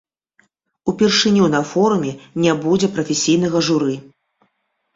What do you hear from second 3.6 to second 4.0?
журы.